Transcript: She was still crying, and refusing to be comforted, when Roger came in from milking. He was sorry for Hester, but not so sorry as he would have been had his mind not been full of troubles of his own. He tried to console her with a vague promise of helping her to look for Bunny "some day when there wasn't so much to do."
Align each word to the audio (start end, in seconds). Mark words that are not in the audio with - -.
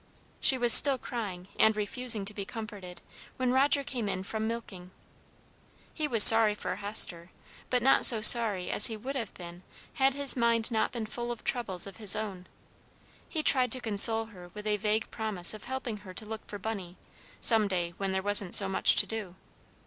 She 0.39 0.57
was 0.57 0.73
still 0.73 0.97
crying, 0.97 1.47
and 1.59 1.77
refusing 1.77 2.25
to 2.25 2.33
be 2.33 2.43
comforted, 2.43 3.03
when 3.37 3.51
Roger 3.51 3.83
came 3.83 4.09
in 4.09 4.23
from 4.23 4.47
milking. 4.47 4.89
He 5.93 6.07
was 6.07 6.23
sorry 6.23 6.55
for 6.55 6.77
Hester, 6.77 7.29
but 7.69 7.83
not 7.83 8.03
so 8.03 8.19
sorry 8.19 8.71
as 8.71 8.87
he 8.87 8.97
would 8.97 9.15
have 9.15 9.31
been 9.35 9.61
had 9.93 10.15
his 10.15 10.35
mind 10.35 10.71
not 10.71 10.91
been 10.91 11.05
full 11.05 11.31
of 11.31 11.43
troubles 11.43 11.85
of 11.85 11.97
his 11.97 12.15
own. 12.15 12.47
He 13.29 13.43
tried 13.43 13.71
to 13.73 13.79
console 13.79 14.25
her 14.25 14.49
with 14.55 14.65
a 14.65 14.77
vague 14.77 15.11
promise 15.11 15.53
of 15.53 15.65
helping 15.65 15.97
her 15.97 16.15
to 16.15 16.25
look 16.25 16.47
for 16.47 16.57
Bunny 16.57 16.97
"some 17.39 17.67
day 17.67 17.93
when 17.97 18.11
there 18.11 18.23
wasn't 18.23 18.55
so 18.55 18.67
much 18.67 18.95
to 18.95 19.05
do." 19.05 19.35